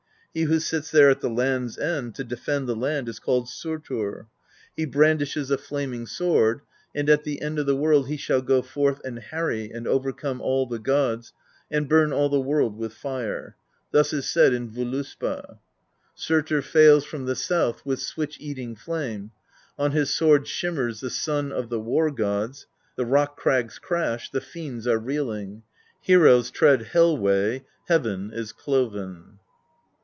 He 0.33 0.43
who 0.43 0.61
sits 0.61 0.89
there 0.91 1.09
at 1.09 1.19
the 1.19 1.29
land's 1.29 1.77
end, 1.77 2.15
to 2.15 2.23
defend 2.23 2.65
the 2.69 2.73
land, 2.73 3.09
is 3.09 3.19
called 3.19 3.47
Surtr; 3.47 4.27
he 4.77 4.85
brandishes 4.85 5.51
a 5.51 5.57
flaming 5.57 6.05
THE 6.05 6.11
BEGUILING 6.17 6.31
OF 6.31 6.37
GYLFI 6.37 6.47
17 6.47 6.55
sword, 6.55 6.61
and 6.95 7.09
at 7.09 7.23
the 7.25 7.41
end 7.41 7.59
of 7.59 7.65
the 7.65 7.75
world 7.75 8.07
he 8.07 8.15
shall 8.15 8.41
go 8.41 8.61
forth 8.61 9.01
and 9.03 9.19
harry, 9.19 9.69
and 9.71 9.89
overcome 9.89 10.39
all 10.39 10.65
the 10.65 10.79
gods, 10.79 11.33
and 11.69 11.89
burn 11.89 12.13
all 12.13 12.29
the 12.29 12.39
world 12.39 12.77
with 12.77 12.93
fire; 12.93 13.57
thus 13.91 14.13
is 14.13 14.25
said 14.25 14.53
in 14.53 14.69
Voluspd: 14.71 15.57
Surtr 16.17 16.63
fares 16.63 17.03
from 17.03 17.25
the 17.25 17.35
south 17.35 17.85
with 17.85 17.99
switch 17.99 18.37
eating 18.39 18.73
flame,— 18.73 19.31
On 19.77 19.91
his 19.91 20.13
sword 20.13 20.47
shimmers 20.47 21.01
the 21.01 21.09
sun 21.09 21.51
of 21.51 21.67
the 21.67 21.81
War 21.81 22.09
Gods; 22.09 22.67
The 22.95 23.05
rock 23.05 23.35
crags 23.35 23.79
crash; 23.79 24.29
the 24.29 24.39
fiends 24.39 24.87
are 24.87 24.97
reeling; 24.97 25.63
Heroes 25.99 26.51
tread 26.51 26.83
Hel 26.83 27.17
way; 27.17 27.65
Heaven 27.89 28.31
is 28.33 28.53
cloven." 28.53 29.39